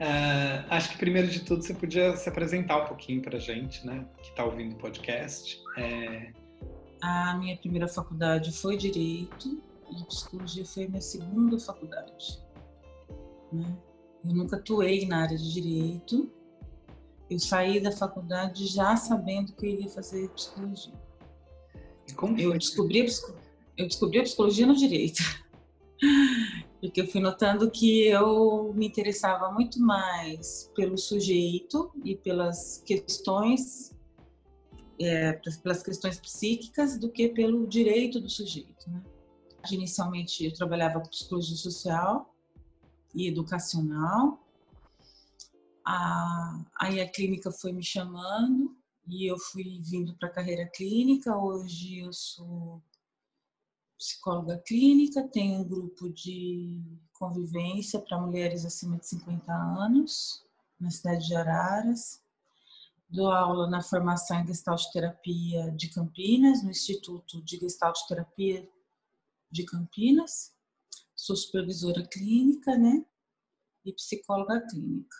Uh, 0.00 0.66
acho 0.70 0.90
que 0.90 0.98
primeiro 0.98 1.28
de 1.28 1.40
tudo 1.40 1.62
você 1.62 1.72
podia 1.72 2.16
se 2.16 2.28
apresentar 2.28 2.82
um 2.82 2.86
pouquinho 2.86 3.22
para 3.22 3.38
gente, 3.38 3.86
né, 3.86 4.04
que 4.22 4.30
está 4.30 4.44
ouvindo 4.44 4.72
o 4.72 4.76
podcast. 4.76 5.62
É... 5.76 6.32
A 7.00 7.36
minha 7.38 7.56
primeira 7.56 7.86
faculdade 7.86 8.52
foi 8.52 8.76
direito 8.76 9.62
e 9.90 10.04
psicologia 10.06 10.64
foi 10.64 10.88
minha 10.88 11.00
segunda 11.00 11.58
faculdade. 11.58 12.40
Né? 13.52 13.76
Eu 14.24 14.34
nunca 14.34 14.56
atuei 14.56 15.06
na 15.06 15.22
área 15.22 15.36
de 15.36 15.52
direito. 15.52 16.32
Eu 17.30 17.38
saí 17.38 17.80
da 17.80 17.92
faculdade 17.92 18.66
já 18.66 18.96
sabendo 18.96 19.52
que 19.52 19.66
eu 19.66 19.70
iria 19.70 19.88
fazer 19.88 20.28
psicologia. 20.30 20.92
eu 22.38 22.52
descobri 22.58 23.06
eu 23.76 23.86
descobri 23.86 24.18
a 24.20 24.22
psicologia 24.22 24.66
no 24.66 24.76
direito. 24.76 25.22
Porque 26.80 27.00
eu 27.00 27.06
fui 27.06 27.20
notando 27.20 27.70
que 27.70 28.06
eu 28.06 28.72
me 28.74 28.86
interessava 28.86 29.50
muito 29.52 29.80
mais 29.80 30.70
pelo 30.74 30.98
sujeito 30.98 31.92
e 32.04 32.16
pelas 32.16 32.82
questões 32.84 33.92
é, 35.00 35.32
pelas 35.62 35.82
questões 35.82 36.20
psíquicas 36.20 36.98
do 36.98 37.10
que 37.10 37.28
pelo 37.28 37.66
direito 37.66 38.20
do 38.20 38.28
sujeito. 38.28 38.90
Né? 38.90 39.02
Inicialmente 39.70 40.44
eu 40.44 40.54
trabalhava 40.54 41.00
com 41.00 41.08
psicologia 41.08 41.56
social 41.56 42.34
e 43.14 43.28
educacional. 43.28 44.38
A, 45.84 46.64
aí 46.80 47.00
a 47.00 47.08
clínica 47.08 47.50
foi 47.50 47.72
me 47.72 47.82
chamando 47.82 48.76
e 49.06 49.30
eu 49.30 49.38
fui 49.38 49.80
vindo 49.82 50.14
para 50.16 50.28
a 50.28 50.32
carreira 50.32 50.66
clínica. 50.66 51.36
Hoje 51.36 52.00
eu 52.00 52.12
sou 52.12 52.80
psicóloga 54.02 54.58
clínica, 54.58 55.28
tenho 55.28 55.60
um 55.60 55.64
grupo 55.64 56.10
de 56.10 56.82
convivência 57.12 58.00
para 58.00 58.20
mulheres 58.20 58.64
acima 58.64 58.98
de 58.98 59.06
50 59.06 59.52
anos, 59.52 60.44
na 60.80 60.90
cidade 60.90 61.28
de 61.28 61.36
Araras. 61.36 62.20
Dou 63.08 63.30
aula 63.30 63.70
na 63.70 63.80
formação 63.80 64.40
em 64.40 64.46
Gestalt 64.46 64.82
Terapia 64.92 65.70
de 65.70 65.88
Campinas, 65.88 66.64
no 66.64 66.70
Instituto 66.70 67.40
de 67.44 67.58
Gestalt 67.58 67.96
Terapia 68.08 68.68
de 69.48 69.64
Campinas. 69.64 70.52
Sou 71.14 71.36
supervisora 71.36 72.04
clínica, 72.04 72.76
né? 72.76 73.04
E 73.84 73.92
psicóloga 73.92 74.66
clínica. 74.68 75.16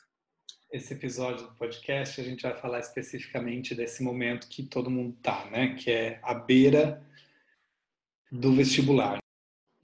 Esse 0.72 0.94
episódio 0.94 1.46
do 1.46 1.54
podcast 1.54 2.20
a 2.20 2.24
gente 2.24 2.42
vai 2.42 2.54
falar 2.56 2.80
especificamente 2.80 3.76
desse 3.76 4.02
momento 4.02 4.48
que 4.48 4.64
todo 4.64 4.90
mundo 4.90 5.16
tá, 5.22 5.48
né? 5.50 5.76
Que 5.76 5.90
é 5.90 6.20
a 6.24 6.34
beira 6.34 7.06
do 8.32 8.54
vestibular. 8.54 9.18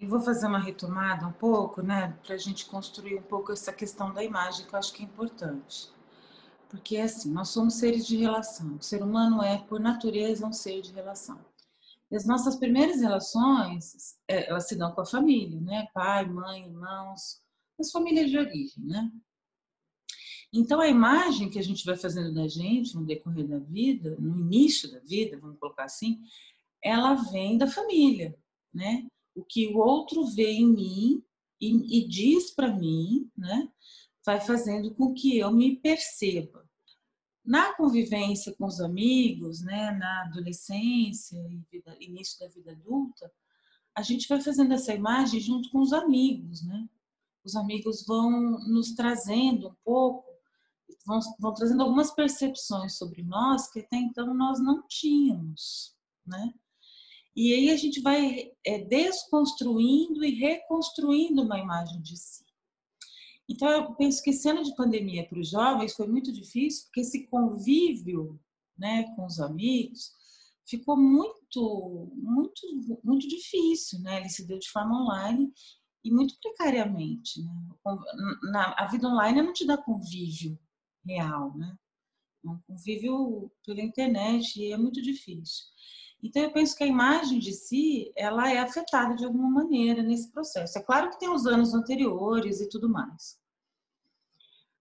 E 0.00 0.06
vou 0.06 0.20
fazer 0.20 0.46
uma 0.46 0.58
retomada 0.58 1.26
um 1.26 1.32
pouco, 1.32 1.82
né, 1.82 2.16
para 2.24 2.34
a 2.34 2.38
gente 2.38 2.64
construir 2.64 3.16
um 3.16 3.22
pouco 3.22 3.52
essa 3.52 3.72
questão 3.72 4.14
da 4.14 4.24
imagem 4.24 4.64
que 4.64 4.74
eu 4.74 4.78
acho 4.78 4.92
que 4.92 5.02
é 5.02 5.04
importante. 5.04 5.90
Porque 6.70 6.96
é 6.96 7.02
assim, 7.02 7.30
nós 7.30 7.50
somos 7.50 7.74
seres 7.74 8.06
de 8.06 8.16
relação. 8.16 8.76
O 8.76 8.82
ser 8.82 9.02
humano 9.02 9.42
é, 9.42 9.58
por 9.58 9.78
natureza, 9.78 10.46
um 10.46 10.52
ser 10.52 10.80
de 10.80 10.92
relação. 10.92 11.38
E 12.10 12.16
as 12.16 12.24
nossas 12.24 12.56
primeiras 12.56 13.02
relações, 13.02 14.16
é, 14.26 14.48
elas 14.48 14.66
se 14.66 14.76
dão 14.76 14.92
com 14.92 15.02
a 15.02 15.06
família, 15.06 15.60
né? 15.60 15.88
Pai, 15.92 16.26
mãe, 16.26 16.64
irmãos, 16.64 17.42
as 17.78 17.90
famílias 17.90 18.30
de 18.30 18.38
origem, 18.38 18.84
né? 18.84 19.10
Então, 20.52 20.80
a 20.80 20.88
imagem 20.88 21.50
que 21.50 21.58
a 21.58 21.62
gente 21.62 21.84
vai 21.84 21.96
fazendo 21.96 22.32
da 22.32 22.48
gente 22.48 22.94
no 22.94 23.04
decorrer 23.04 23.46
da 23.46 23.58
vida, 23.58 24.16
no 24.18 24.38
início 24.38 24.90
da 24.90 25.00
vida, 25.00 25.38
vamos 25.38 25.58
colocar 25.58 25.84
assim, 25.84 26.18
ela 26.82 27.14
vem 27.14 27.58
da 27.58 27.66
família, 27.66 28.36
né? 28.72 29.06
O 29.34 29.44
que 29.44 29.68
o 29.68 29.78
outro 29.78 30.26
vê 30.26 30.50
em 30.52 30.66
mim 30.66 31.24
e, 31.60 31.98
e 31.98 32.08
diz 32.08 32.50
para 32.50 32.74
mim, 32.74 33.30
né? 33.36 33.68
Vai 34.24 34.40
fazendo 34.40 34.94
com 34.94 35.14
que 35.14 35.38
eu 35.38 35.52
me 35.52 35.76
perceba. 35.76 36.68
Na 37.44 37.72
convivência 37.74 38.54
com 38.56 38.66
os 38.66 38.80
amigos, 38.80 39.62
né? 39.62 39.92
Na 39.92 40.22
adolescência 40.22 41.36
e 41.50 42.04
início 42.04 42.38
da 42.40 42.48
vida 42.48 42.72
adulta, 42.72 43.32
a 43.96 44.02
gente 44.02 44.28
vai 44.28 44.40
fazendo 44.40 44.72
essa 44.74 44.94
imagem 44.94 45.40
junto 45.40 45.70
com 45.70 45.80
os 45.80 45.92
amigos, 45.92 46.62
né? 46.64 46.88
Os 47.44 47.56
amigos 47.56 48.04
vão 48.06 48.30
nos 48.68 48.92
trazendo 48.94 49.68
um 49.68 49.74
pouco, 49.82 50.24
vão, 51.06 51.18
vão 51.40 51.54
trazendo 51.54 51.82
algumas 51.82 52.12
percepções 52.12 52.96
sobre 52.96 53.22
nós 53.22 53.70
que 53.70 53.80
até 53.80 53.96
então 53.96 54.34
nós 54.34 54.60
não 54.60 54.86
tínhamos, 54.86 55.96
né? 56.26 56.52
E 57.36 57.54
aí 57.54 57.70
a 57.70 57.76
gente 57.76 58.00
vai 58.00 58.52
é, 58.64 58.78
desconstruindo 58.84 60.24
e 60.24 60.34
reconstruindo 60.34 61.42
uma 61.42 61.58
imagem 61.58 62.00
de 62.02 62.16
si. 62.16 62.44
Então, 63.48 63.68
eu 63.68 63.94
penso 63.94 64.22
que 64.22 64.30
esse 64.30 64.48
ano 64.48 64.62
de 64.62 64.74
pandemia 64.74 65.26
para 65.26 65.38
os 65.38 65.50
jovens 65.50 65.94
foi 65.94 66.06
muito 66.06 66.30
difícil, 66.32 66.84
porque 66.86 67.00
esse 67.00 67.26
convívio 67.28 68.38
né, 68.76 69.04
com 69.16 69.24
os 69.24 69.40
amigos 69.40 70.12
ficou 70.66 70.96
muito, 70.96 72.12
muito, 72.14 73.00
muito 73.02 73.26
difícil. 73.26 74.00
Né? 74.00 74.18
Ele 74.18 74.28
se 74.28 74.46
deu 74.46 74.58
de 74.58 74.68
forma 74.68 75.02
online 75.02 75.50
e 76.04 76.10
muito 76.10 76.34
precariamente. 76.40 77.42
Né? 77.42 77.68
Na, 78.52 78.74
a 78.78 78.86
vida 78.86 79.08
online 79.08 79.40
não 79.40 79.52
te 79.52 79.66
dá 79.66 79.78
convívio 79.78 80.58
real, 81.04 81.56
né? 81.56 81.76
É 82.44 82.48
um 82.48 82.60
convívio 82.68 83.50
pela 83.64 83.80
internet 83.80 84.60
e 84.60 84.72
é 84.72 84.76
muito 84.76 85.02
difícil. 85.02 85.66
Então 86.22 86.42
eu 86.42 86.52
penso 86.52 86.76
que 86.76 86.82
a 86.82 86.86
imagem 86.86 87.38
de 87.38 87.52
si, 87.52 88.12
ela 88.16 88.50
é 88.50 88.58
afetada 88.58 89.14
de 89.14 89.24
alguma 89.24 89.48
maneira 89.48 90.02
nesse 90.02 90.30
processo. 90.32 90.76
É 90.78 90.82
claro 90.82 91.10
que 91.10 91.18
tem 91.18 91.28
os 91.28 91.46
anos 91.46 91.74
anteriores 91.74 92.60
e 92.60 92.68
tudo 92.68 92.88
mais. 92.88 93.38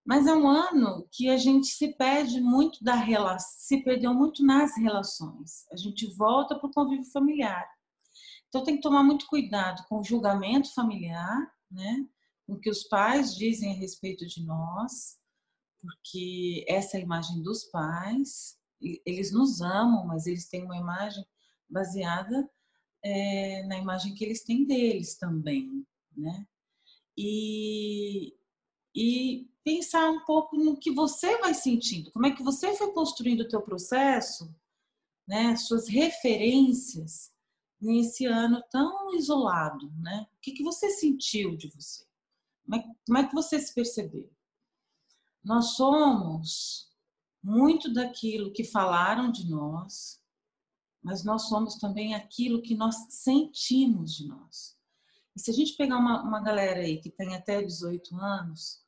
Mas 0.03 0.25
é 0.25 0.33
um 0.33 0.47
ano 0.47 1.07
que 1.11 1.29
a 1.29 1.37
gente 1.37 1.67
se 1.67 1.93
perde 1.95 2.39
muito 2.39 2.83
da 2.83 2.95
relação, 2.95 3.59
se 3.59 3.83
perdeu 3.83 4.13
muito 4.13 4.43
nas 4.43 4.75
relações. 4.77 5.67
A 5.71 5.75
gente 5.75 6.07
volta 6.15 6.57
para 6.57 6.67
o 6.67 6.71
convívio 6.71 7.11
familiar. 7.11 7.67
Então 8.47 8.63
tem 8.63 8.77
que 8.77 8.81
tomar 8.81 9.03
muito 9.03 9.27
cuidado 9.27 9.83
com 9.87 9.99
o 9.99 10.03
julgamento 10.03 10.73
familiar, 10.73 11.51
né? 11.69 12.07
O 12.47 12.57
que 12.57 12.69
os 12.69 12.83
pais 12.85 13.35
dizem 13.35 13.73
a 13.73 13.75
respeito 13.75 14.25
de 14.25 14.45
nós, 14.45 15.17
porque 15.81 16.63
essa 16.69 16.95
é 16.95 17.01
a 17.01 17.03
imagem 17.03 17.43
dos 17.43 17.65
pais, 17.65 18.57
eles 18.81 19.31
nos 19.31 19.61
amam, 19.61 20.05
mas 20.05 20.27
eles 20.27 20.47
têm 20.47 20.63
uma 20.63 20.77
imagem 20.77 21.25
baseada 21.69 22.49
é, 23.03 23.63
na 23.63 23.77
imagem 23.77 24.13
que 24.13 24.23
eles 24.23 24.43
têm 24.43 24.65
deles 24.65 25.17
também, 25.17 25.85
né? 26.15 26.47
E, 27.17 28.35
e 28.95 29.49
pensar 29.63 30.09
um 30.09 30.23
pouco 30.25 30.55
no 30.55 30.77
que 30.77 30.91
você 30.91 31.37
vai 31.39 31.53
sentindo, 31.53 32.11
como 32.11 32.25
é 32.27 32.31
que 32.31 32.43
você 32.43 32.75
foi 32.75 32.91
construindo 32.93 33.41
o 33.41 33.47
teu 33.47 33.61
processo, 33.61 34.53
né? 35.27 35.55
Suas 35.55 35.87
referências 35.87 37.31
nesse 37.79 38.25
ano 38.25 38.63
tão 38.71 39.15
isolado, 39.15 39.91
né? 39.99 40.27
O 40.35 40.41
que, 40.41 40.51
que 40.51 40.63
você 40.63 40.89
sentiu 40.89 41.55
de 41.55 41.69
você? 41.69 42.05
Como 42.65 42.75
é, 42.75 42.95
como 43.05 43.17
é 43.17 43.27
que 43.27 43.35
você 43.35 43.59
se 43.59 43.73
percebeu? 43.73 44.29
Nós 45.43 45.75
somos 45.75 46.86
muito 47.43 47.93
daquilo 47.93 48.51
que 48.51 48.63
falaram 48.63 49.31
de 49.31 49.49
nós, 49.49 50.21
mas 51.01 51.23
nós 51.23 51.43
somos 51.43 51.75
também 51.75 52.13
aquilo 52.13 52.61
que 52.61 52.75
nós 52.75 52.95
sentimos 53.09 54.13
de 54.13 54.27
nós. 54.27 54.77
E 55.35 55.39
se 55.39 55.51
a 55.51 55.53
gente 55.53 55.77
pegar 55.77 55.97
uma, 55.97 56.23
uma 56.23 56.41
galera 56.41 56.81
aí 56.81 56.99
que 56.99 57.09
tem 57.09 57.35
até 57.35 57.61
18 57.61 58.15
anos, 58.15 58.81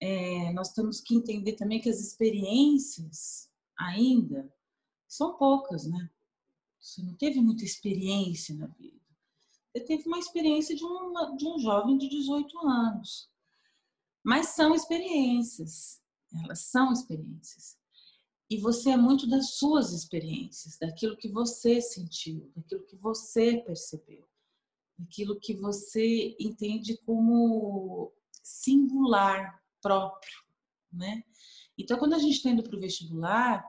é, 0.00 0.52
nós 0.52 0.72
temos 0.72 1.00
que 1.00 1.14
entender 1.14 1.54
também 1.54 1.80
que 1.80 1.88
as 1.88 2.00
experiências 2.00 3.50
ainda 3.78 4.52
são 5.06 5.36
poucas, 5.36 5.86
né? 5.86 6.10
Você 6.80 7.02
não 7.02 7.14
teve 7.14 7.40
muita 7.40 7.64
experiência 7.64 8.54
na 8.54 8.66
vida. 8.66 8.98
Você 9.72 9.84
teve 9.84 10.06
uma 10.06 10.18
experiência 10.18 10.74
de, 10.74 10.84
uma, 10.84 11.36
de 11.36 11.46
um 11.46 11.58
jovem 11.58 11.98
de 11.98 12.08
18 12.08 12.58
anos. 12.66 13.28
Mas 14.22 14.48
são 14.48 14.74
experiências. 14.74 16.02
Elas 16.44 16.60
são 16.60 16.92
experiências. 16.92 17.76
E 18.50 18.56
você 18.58 18.90
é 18.90 18.96
muito 18.96 19.28
das 19.28 19.50
suas 19.52 19.92
experiências, 19.92 20.78
daquilo 20.78 21.16
que 21.16 21.28
você 21.28 21.82
sentiu, 21.82 22.50
daquilo 22.56 22.84
que 22.84 22.96
você 22.96 23.58
percebeu, 23.58 24.26
daquilo 24.98 25.38
que 25.38 25.54
você 25.54 26.34
entende 26.40 26.96
como 27.04 28.12
singular, 28.42 29.62
próprio, 29.82 30.42
né? 30.92 31.22
Então, 31.76 31.98
quando 31.98 32.14
a 32.14 32.18
gente 32.18 32.36
está 32.36 32.50
indo 32.50 32.62
para 32.62 32.76
o 32.76 32.80
vestibular, 32.80 33.64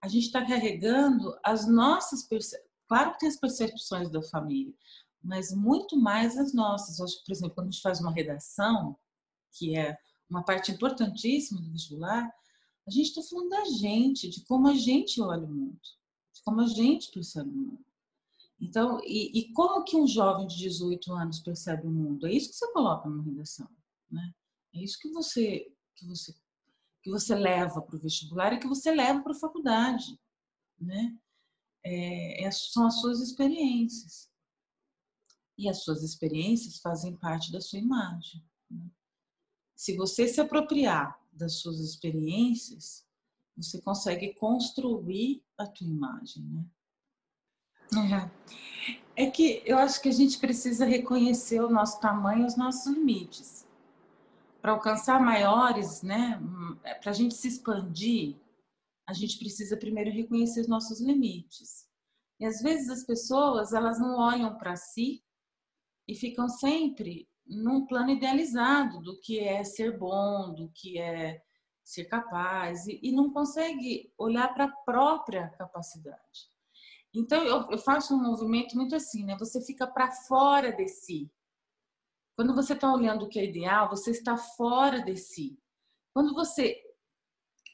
a 0.00 0.08
gente 0.08 0.24
está 0.26 0.44
carregando 0.44 1.38
as 1.44 1.68
nossas 1.68 2.24
percepções. 2.24 2.72
Claro 2.88 3.12
que 3.12 3.20
tem 3.20 3.28
as 3.28 3.36
percepções 3.36 4.10
da 4.10 4.20
família, 4.22 4.74
mas 5.22 5.52
muito 5.52 5.96
mais 5.96 6.36
as 6.36 6.52
nossas. 6.52 6.96
Por 7.22 7.32
exemplo, 7.32 7.54
quando 7.54 7.68
a 7.68 7.70
gente 7.70 7.82
faz 7.82 8.00
uma 8.00 8.12
redação, 8.12 8.96
que 9.52 9.78
é 9.78 9.96
uma 10.32 10.42
parte 10.42 10.72
importantíssima 10.72 11.60
do 11.60 11.70
vestibular, 11.70 12.32
a 12.86 12.90
gente 12.90 13.08
está 13.08 13.22
falando 13.22 13.50
da 13.50 13.64
gente, 13.66 14.30
de 14.30 14.42
como 14.44 14.66
a 14.66 14.74
gente 14.74 15.20
olha 15.20 15.44
o 15.44 15.52
mundo, 15.52 15.78
de 16.34 16.42
como 16.42 16.62
a 16.62 16.66
gente 16.66 17.12
percebe 17.12 17.50
o 17.50 17.54
mundo. 17.54 17.84
Então, 18.58 19.00
e, 19.04 19.38
e, 19.38 19.52
como 19.52 19.84
que 19.84 19.96
um 19.96 20.06
jovem 20.06 20.46
de 20.46 20.56
18 20.56 21.12
anos 21.12 21.40
percebe 21.40 21.86
o 21.86 21.90
mundo? 21.90 22.26
É 22.26 22.32
isso 22.32 22.50
que 22.50 22.56
você 22.56 22.72
coloca 22.72 23.08
na 23.08 23.22
redação, 23.22 23.68
né? 24.10 24.32
É 24.74 24.82
isso 24.82 24.98
que 24.98 25.10
você 25.10 25.70
que 25.96 26.06
você 26.06 26.34
que 27.02 27.10
você 27.10 27.34
leva 27.34 27.82
para 27.82 27.96
o 27.96 27.98
vestibular 27.98 28.52
e 28.52 28.60
que 28.60 28.68
você 28.68 28.94
leva 28.94 29.20
para 29.20 29.32
a 29.32 29.38
faculdade, 29.38 30.18
né? 30.80 31.18
É, 31.84 32.44
é, 32.44 32.50
são 32.52 32.86
as 32.86 33.00
suas 33.00 33.20
experiências. 33.20 34.30
E 35.58 35.68
as 35.68 35.82
suas 35.82 36.02
experiências 36.02 36.78
fazem 36.78 37.16
parte 37.16 37.50
da 37.50 37.60
sua 37.60 37.80
imagem. 37.80 38.42
Né? 38.70 38.88
Se 39.82 39.96
você 39.96 40.28
se 40.28 40.40
apropriar 40.40 41.20
das 41.32 41.54
suas 41.54 41.80
experiências, 41.80 43.04
você 43.56 43.82
consegue 43.82 44.32
construir 44.34 45.42
a 45.58 45.66
tua 45.66 45.88
imagem, 45.88 46.44
né? 46.44 48.30
É. 49.16 49.24
é 49.24 49.30
que 49.32 49.60
eu 49.66 49.76
acho 49.76 50.00
que 50.00 50.08
a 50.08 50.12
gente 50.12 50.38
precisa 50.38 50.84
reconhecer 50.84 51.60
o 51.60 51.68
nosso 51.68 51.98
tamanho, 51.98 52.46
os 52.46 52.54
nossos 52.54 52.94
limites. 52.94 53.66
Para 54.60 54.70
alcançar 54.70 55.20
maiores, 55.20 56.00
né? 56.00 56.40
Para 57.00 57.10
a 57.10 57.14
gente 57.14 57.34
se 57.34 57.48
expandir, 57.48 58.36
a 59.04 59.12
gente 59.12 59.36
precisa 59.36 59.76
primeiro 59.76 60.12
reconhecer 60.12 60.60
os 60.60 60.68
nossos 60.68 61.00
limites. 61.00 61.88
E 62.38 62.44
às 62.44 62.62
vezes 62.62 62.88
as 62.88 63.02
pessoas 63.02 63.72
elas 63.72 63.98
não 63.98 64.16
olham 64.16 64.56
para 64.56 64.76
si 64.76 65.24
e 66.06 66.14
ficam 66.14 66.48
sempre 66.48 67.28
num 67.46 67.86
plano 67.86 68.10
idealizado 68.10 69.00
do 69.00 69.20
que 69.20 69.40
é 69.40 69.64
ser 69.64 69.98
bom, 69.98 70.54
do 70.54 70.70
que 70.70 70.98
é 70.98 71.42
ser 71.84 72.04
capaz 72.04 72.86
e, 72.86 73.00
e 73.02 73.12
não 73.12 73.32
consegue 73.32 74.12
olhar 74.16 74.52
para 74.54 74.64
a 74.64 74.72
própria 74.72 75.48
capacidade. 75.50 76.50
Então 77.14 77.42
eu, 77.42 77.70
eu, 77.70 77.78
faço 77.78 78.14
um 78.14 78.22
movimento 78.22 78.74
muito 78.76 78.94
assim, 78.94 79.24
né? 79.24 79.36
Você 79.38 79.60
fica 79.60 79.86
para 79.86 80.10
fora 80.10 80.72
de 80.72 80.88
si. 80.88 81.30
Quando 82.34 82.54
você 82.54 82.72
está 82.72 82.90
olhando 82.92 83.24
o 83.26 83.28
que 83.28 83.38
é 83.38 83.44
ideal, 83.44 83.90
você 83.90 84.10
está 84.10 84.36
fora 84.36 85.02
de 85.02 85.16
si. 85.16 85.58
Quando 86.14 86.34
você 86.34 86.80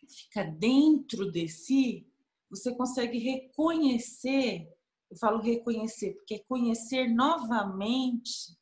fica 0.09 0.43
dentro 0.45 1.31
de 1.31 1.49
si, 1.49 2.11
você 2.51 2.75
consegue 2.75 3.19
reconhecer. 3.19 4.69
Eu 5.09 5.17
falo 5.17 5.41
reconhecer 5.41 6.15
porque 6.15 6.35
é 6.35 6.45
conhecer 6.49 7.09
novamente 7.09 8.58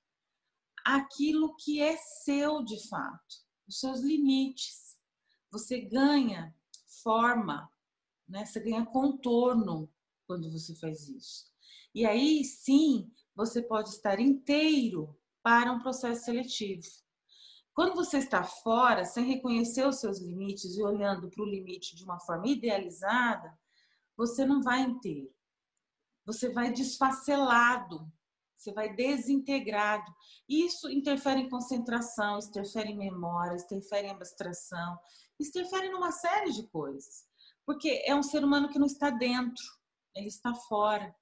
aquilo 0.87 1.57
que 1.57 1.83
é 1.83 1.97
seu 1.97 2.63
de 2.63 2.89
fato, 2.89 3.37
os 3.67 3.81
seus 3.81 4.01
limites. 4.01 4.97
Você 5.51 5.81
ganha 5.81 6.55
forma, 7.03 7.69
né? 8.29 8.47
Você 8.47 8.61
ganha 8.61 8.87
contorno 8.87 9.91
quando 10.29 10.49
você 10.51 10.77
faz 10.77 11.09
isso. 11.09 11.47
E 11.93 12.07
aí 12.07 12.45
sim, 12.45 13.11
você 13.35 13.61
pode 13.61 13.89
estar 13.89 14.21
inteiro 14.21 15.19
para 15.43 15.73
um 15.73 15.81
processo 15.81 16.25
seletivo. 16.25 16.87
Quando 17.75 17.97
você 17.97 18.19
está 18.19 18.45
fora, 18.45 19.05
sem 19.05 19.25
reconhecer 19.25 19.87
os 19.87 19.97
seus 19.97 20.21
limites 20.21 20.77
e 20.77 20.83
olhando 20.83 21.29
para 21.29 21.43
o 21.43 21.49
limite 21.49 21.97
de 21.97 22.05
uma 22.05 22.21
forma 22.21 22.47
idealizada, 22.47 23.59
você 24.17 24.47
não 24.47 24.63
vai 24.63 24.83
inteiro. 24.83 25.35
Você 26.25 26.49
vai 26.49 26.73
desfacelado 26.73 28.11
você 28.57 28.73
vai 28.73 28.95
desintegrado. 28.95 30.11
Isso 30.49 30.91
interfere 30.91 31.41
em 31.41 31.49
concentração, 31.49 32.39
interfere 32.39 32.91
em 32.91 32.97
memória, 32.97 33.57
interfere 33.57 34.09
em 34.09 34.11
abstração, 34.11 34.99
interfere 35.39 35.89
numa 35.91 36.11
série 36.13 36.53
de 36.53 36.67
coisas. 36.69 37.27
Porque 37.65 38.03
é 38.05 38.15
um 38.15 38.23
ser 38.23 38.45
humano 38.45 38.69
que 38.69 38.79
não 38.79 38.87
está 38.87 39.11
dentro, 39.11 39.65
ele 40.15 40.29
está 40.29 40.55
fora. 40.55 41.15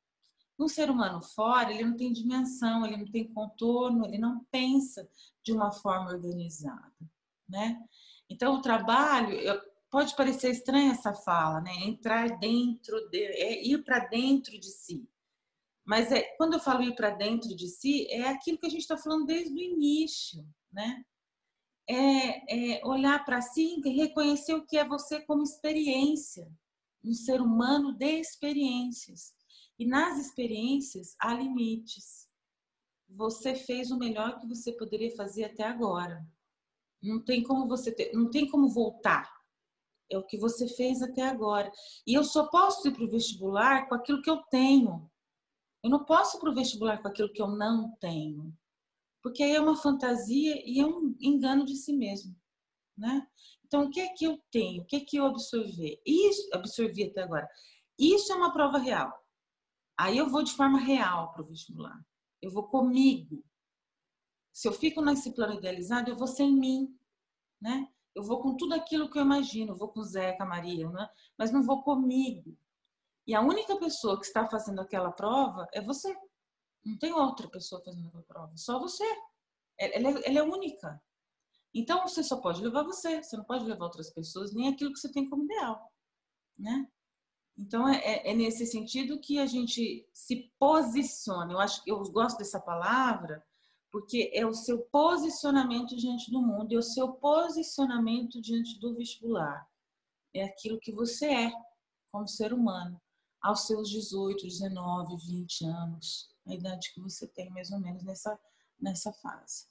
Um 0.58 0.68
ser 0.68 0.88
humano 0.88 1.20
fora, 1.20 1.72
ele 1.72 1.84
não 1.84 1.96
tem 1.96 2.12
dimensão, 2.12 2.86
ele 2.86 2.98
não 2.98 3.10
tem 3.10 3.32
contorno, 3.32 4.06
ele 4.06 4.18
não 4.18 4.44
pensa 4.52 5.08
de 5.42 5.52
uma 5.52 5.72
forma 5.72 6.10
organizada, 6.10 6.92
né? 7.48 7.76
Então 8.30 8.54
o 8.54 8.62
trabalho 8.62 9.36
pode 9.90 10.14
parecer 10.16 10.50
estranha 10.50 10.92
essa 10.92 11.12
fala, 11.12 11.60
né? 11.60 11.72
Entrar 11.84 12.38
dentro 12.38 13.08
de, 13.10 13.18
é 13.18 13.66
ir 13.66 13.82
para 13.84 14.00
dentro 14.00 14.58
de 14.58 14.70
si. 14.70 15.08
Mas 15.84 16.10
é, 16.10 16.22
quando 16.36 16.54
eu 16.54 16.60
falo 16.60 16.82
ir 16.82 16.94
para 16.94 17.10
dentro 17.10 17.54
de 17.54 17.68
si, 17.68 18.06
é 18.10 18.28
aquilo 18.28 18.58
que 18.58 18.66
a 18.66 18.70
gente 18.70 18.80
está 18.80 18.96
falando 18.96 19.26
desde 19.26 19.52
o 19.52 19.58
início, 19.58 20.46
né? 20.72 21.04
É, 21.86 22.76
é 22.78 22.86
olhar 22.86 23.22
para 23.26 23.42
si 23.42 23.82
e 23.84 23.90
reconhecer 23.90 24.54
o 24.54 24.64
que 24.64 24.78
é 24.78 24.88
você 24.88 25.20
como 25.20 25.42
experiência, 25.42 26.50
um 27.04 27.12
ser 27.12 27.42
humano 27.42 27.92
de 27.92 28.18
experiências. 28.18 29.34
E 29.78 29.84
nas 29.86 30.18
experiências 30.18 31.14
há 31.20 31.34
limites. 31.34 32.26
Você 33.06 33.54
fez 33.54 33.90
o 33.90 33.98
melhor 33.98 34.38
que 34.38 34.46
você 34.46 34.72
poderia 34.72 35.14
fazer 35.14 35.44
até 35.44 35.64
agora. 35.64 36.26
Não 37.02 37.22
tem 37.22 37.42
como 37.42 37.68
você 37.68 37.92
ter, 37.92 38.14
não 38.14 38.30
tem 38.30 38.48
como 38.48 38.70
voltar. 38.70 39.30
É 40.10 40.16
o 40.16 40.24
que 40.24 40.38
você 40.38 40.66
fez 40.66 41.02
até 41.02 41.22
agora. 41.22 41.70
E 42.06 42.14
eu 42.14 42.24
só 42.24 42.46
posso 42.46 42.88
ir 42.88 42.92
para 42.92 43.04
o 43.04 43.10
vestibular 43.10 43.86
com 43.86 43.94
aquilo 43.94 44.22
que 44.22 44.30
eu 44.30 44.38
tenho 44.44 45.10
eu 45.84 45.90
não 45.90 46.02
posso 46.02 46.40
para 46.40 46.48
o 46.48 46.54
vestibular 46.54 47.02
com 47.02 47.08
aquilo 47.08 47.30
que 47.30 47.42
eu 47.42 47.46
não 47.46 47.94
tenho, 48.00 48.56
porque 49.22 49.42
aí 49.42 49.52
é 49.52 49.60
uma 49.60 49.76
fantasia 49.76 50.62
e 50.66 50.80
é 50.80 50.86
um 50.86 51.14
engano 51.20 51.62
de 51.62 51.76
si 51.76 51.92
mesmo, 51.92 52.34
né? 52.96 53.28
Então, 53.66 53.84
o 53.84 53.90
que 53.90 54.00
é 54.00 54.08
que 54.08 54.24
eu 54.24 54.42
tenho? 54.50 54.82
O 54.82 54.86
que 54.86 54.96
é 54.96 55.00
que 55.00 55.18
eu 55.18 55.26
absorver? 55.26 56.00
Isso, 56.06 56.48
absorvi 56.54 57.04
até 57.04 57.22
agora. 57.22 57.46
Isso 57.98 58.32
é 58.32 58.34
uma 58.34 58.50
prova 58.50 58.78
real. 58.78 59.12
Aí 59.98 60.16
eu 60.16 60.26
vou 60.28 60.42
de 60.42 60.52
forma 60.52 60.78
real 60.78 61.32
para 61.32 61.42
o 61.42 61.46
vestibular. 61.46 62.02
Eu 62.40 62.50
vou 62.50 62.64
comigo. 62.64 63.44
Se 64.54 64.66
eu 64.66 64.72
fico 64.72 65.02
nesse 65.02 65.34
plano 65.34 65.54
idealizado, 65.54 66.10
eu 66.10 66.16
vou 66.16 66.26
sem 66.26 66.50
mim, 66.50 66.98
né? 67.60 67.88
Eu 68.14 68.22
vou 68.22 68.40
com 68.40 68.56
tudo 68.56 68.74
aquilo 68.74 69.10
que 69.10 69.18
eu 69.18 69.22
imagino, 69.22 69.76
vou 69.76 69.88
com 69.88 70.02
Zeca, 70.02 70.46
Maria, 70.46 70.88
né? 70.88 71.10
mas 71.36 71.50
não 71.50 71.62
vou 71.62 71.82
comigo. 71.82 72.56
E 73.26 73.34
a 73.34 73.40
única 73.40 73.76
pessoa 73.76 74.18
que 74.18 74.26
está 74.26 74.46
fazendo 74.46 74.80
aquela 74.80 75.10
prova 75.10 75.66
é 75.72 75.80
você. 75.80 76.14
Não 76.84 76.98
tem 76.98 77.12
outra 77.12 77.48
pessoa 77.48 77.82
fazendo 77.82 78.08
aquela 78.08 78.24
prova, 78.24 78.56
só 78.56 78.78
você. 78.78 79.04
Ela 79.78 80.18
é, 80.18 80.28
ela 80.28 80.38
é 80.38 80.42
única. 80.42 81.02
Então 81.72 82.06
você 82.06 82.22
só 82.22 82.40
pode 82.40 82.62
levar 82.62 82.84
você, 82.84 83.22
você 83.22 83.36
não 83.36 83.44
pode 83.44 83.64
levar 83.64 83.86
outras 83.86 84.10
pessoas, 84.10 84.52
nem 84.52 84.68
aquilo 84.68 84.92
que 84.92 85.00
você 85.00 85.10
tem 85.10 85.28
como 85.28 85.44
ideal, 85.44 85.90
né? 86.56 86.88
Então 87.56 87.88
é, 87.88 87.96
é, 87.96 88.30
é 88.30 88.34
nesse 88.34 88.66
sentido 88.66 89.18
que 89.18 89.38
a 89.38 89.46
gente 89.46 90.06
se 90.12 90.52
posiciona. 90.58 91.52
Eu 91.52 91.58
acho, 91.58 91.82
eu 91.86 91.98
gosto 92.12 92.38
dessa 92.38 92.60
palavra 92.60 93.44
porque 93.90 94.30
é 94.34 94.44
o 94.44 94.52
seu 94.52 94.82
posicionamento 94.86 95.96
diante 95.96 96.30
do 96.30 96.42
mundo, 96.42 96.74
é 96.74 96.78
o 96.78 96.82
seu 96.82 97.12
posicionamento 97.12 98.40
diante 98.40 98.78
do 98.78 98.94
vestibular. 98.94 99.66
É 100.34 100.44
aquilo 100.44 100.80
que 100.80 100.92
você 100.92 101.26
é 101.26 101.52
como 102.12 102.28
ser 102.28 102.52
humano 102.52 103.00
aos 103.44 103.66
seus 103.66 103.90
18, 103.90 104.42
19, 104.42 105.16
20 105.26 105.66
anos, 105.66 106.30
a 106.46 106.54
idade 106.54 106.90
que 106.94 107.00
você 107.00 107.28
tem 107.28 107.50
mais 107.50 107.70
ou 107.70 107.78
menos 107.78 108.02
nessa, 108.02 108.38
nessa 108.80 109.12
fase. 109.12 109.66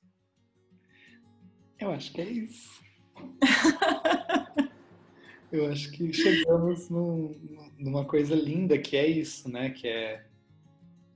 Eu 1.80 1.90
acho 1.90 2.14
que 2.14 2.22
é 2.22 2.30
isso. 2.30 2.84
Eu 5.52 5.72
acho 5.72 5.92
que 5.92 6.14
chegamos 6.14 6.90
num, 6.90 7.70
numa 7.78 8.06
coisa 8.06 8.34
linda 8.36 8.78
que 8.78 8.96
é 8.96 9.08
isso, 9.08 9.50
né? 9.50 9.70
Que 9.70 9.88
é 9.88 10.28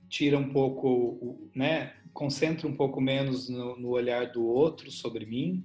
tira 0.08 0.38
um 0.38 0.52
pouco, 0.52 1.50
né? 1.54 1.94
Concentra 2.12 2.66
um 2.66 2.76
pouco 2.76 3.00
menos 3.00 3.48
no, 3.48 3.78
no 3.78 3.88
olhar 3.88 4.32
do 4.32 4.44
outro 4.44 4.90
sobre 4.90 5.26
mim, 5.26 5.64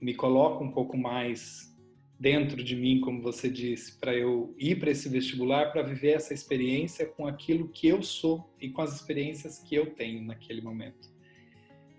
me 0.00 0.14
coloca 0.14 0.64
um 0.64 0.72
pouco 0.72 0.96
mais 0.96 1.71
dentro 2.22 2.62
de 2.62 2.76
mim, 2.76 3.00
como 3.00 3.20
você 3.20 3.50
disse, 3.50 3.98
para 3.98 4.14
eu 4.14 4.54
ir 4.56 4.78
para 4.78 4.92
esse 4.92 5.08
vestibular, 5.08 5.72
para 5.72 5.82
viver 5.82 6.12
essa 6.12 6.32
experiência 6.32 7.04
com 7.04 7.26
aquilo 7.26 7.66
que 7.66 7.88
eu 7.88 8.00
sou 8.00 8.48
e 8.60 8.68
com 8.70 8.80
as 8.80 8.94
experiências 8.94 9.58
que 9.58 9.74
eu 9.74 9.92
tenho 9.92 10.22
naquele 10.22 10.62
momento. 10.62 11.10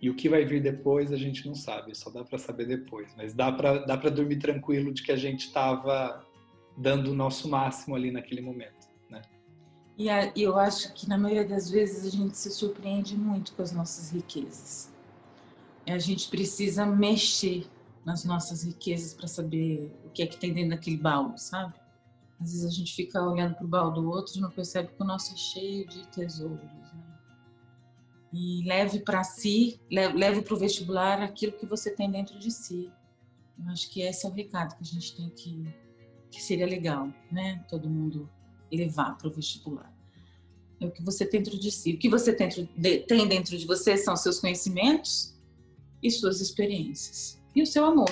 E 0.02 0.10
o 0.10 0.16
que 0.16 0.30
vai 0.30 0.46
vir 0.46 0.62
depois 0.62 1.12
a 1.12 1.18
gente 1.18 1.46
não 1.46 1.54
sabe, 1.54 1.94
só 1.94 2.10
dá 2.10 2.24
para 2.24 2.38
saber 2.38 2.66
depois. 2.66 3.14
Mas 3.18 3.34
dá 3.34 3.52
para 3.52 3.80
dá 3.80 3.98
para 3.98 4.10
dormir 4.10 4.38
tranquilo 4.38 4.94
de 4.94 5.04
que 5.04 5.12
a 5.12 5.18
gente 5.18 5.48
estava 5.48 6.26
dando 6.78 7.12
o 7.12 7.14
nosso 7.14 7.50
máximo 7.50 7.94
ali 7.94 8.10
naquele 8.10 8.42
momento, 8.42 8.88
né? 9.10 9.22
E 9.98 10.08
eu 10.42 10.58
acho 10.58 10.94
que 10.94 11.08
na 11.08 11.18
maioria 11.18 11.46
das 11.46 11.70
vezes 11.70 12.06
a 12.06 12.16
gente 12.18 12.38
se 12.38 12.50
surpreende 12.50 13.18
muito 13.18 13.52
com 13.54 13.62
as 13.62 13.74
nossas 13.74 14.12
riquezas. 14.12 14.90
A 15.86 16.00
gente 16.00 16.30
precisa 16.30 16.86
mexer 16.86 17.66
nas 18.06 18.26
nossas 18.26 18.64
riquezas 18.64 19.14
para 19.14 19.28
saber 19.28 19.92
o 20.06 20.10
que 20.10 20.24
é 20.24 20.28
que 20.28 20.38
tem 20.38 20.54
dentro 20.54 20.72
daquele 20.72 20.98
balde, 20.98 21.42
sabe? 21.42 21.74
Às 22.40 22.52
vezes 22.52 22.66
a 22.66 22.70
gente 22.70 22.94
fica 22.94 23.22
olhando 23.22 23.56
para 23.56 23.66
o 23.66 23.68
balde 23.68 24.02
do 24.02 24.10
outro 24.10 24.38
e 24.38 24.42
não 24.42 24.52
percebe 24.52 24.90
que 24.90 25.02
o 25.02 25.06
nosso 25.06 25.34
é 25.34 25.38
cheio 25.38 25.88
de 25.88 26.06
tesouros. 26.08 26.60
Né? 26.62 27.04
E 28.34 28.64
leve 28.66 29.00
para 29.00 29.24
si, 29.24 29.80
leve 29.90 30.42
para 30.42 30.54
o 30.54 30.58
vestibular 30.58 31.22
aquilo 31.22 31.54
que 31.54 31.66
você 31.66 31.92
tem 31.92 32.12
dentro 32.12 32.38
de 32.38 32.52
si. 32.52 32.92
Eu 33.58 33.72
acho 33.72 33.90
que 33.90 34.02
esse 34.02 34.26
é 34.26 34.30
o 34.30 34.34
recado 34.34 34.76
que 34.76 34.84
a 34.84 34.86
gente 34.86 35.16
tem 35.16 35.30
que, 35.30 35.74
que 36.32 36.42
seria 36.42 36.66
legal, 36.66 37.08
né? 37.32 37.64
Todo 37.70 37.90
mundo 37.90 38.30
levar 38.72 39.16
para 39.18 39.28
o 39.28 39.32
vestibular. 39.32 39.94
É 40.82 40.86
o 40.88 40.92
que 40.92 41.04
você 41.04 41.26
tem 41.26 41.42
dentro 41.42 41.58
de 41.58 41.72
si. 41.72 41.94
O 41.94 41.98
que 42.00 42.10
você 42.10 42.34
tem 42.34 43.28
dentro 43.28 43.58
de, 43.58 43.66
você 43.66 43.96
são 43.96 44.18
seus 44.18 44.40
conhecimentos 44.40 45.40
e 46.02 46.10
suas 46.10 46.42
experiências 46.42 47.43
e 47.56 47.62
o 47.62 47.66
seu 47.66 47.86
amor. 47.86 48.10